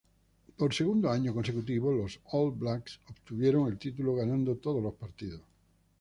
Por 0.57 0.73
segundo 0.73 1.11
año 1.11 1.31
consecutivo 1.31 1.91
los 1.91 2.19
All 2.31 2.49
Blacks 2.55 2.99
obtuvieron 3.07 3.67
el 3.67 3.77
título 3.77 4.15
ganando 4.15 4.55
todos 4.55 4.81
los 4.81 4.95
partidos. 4.95 5.41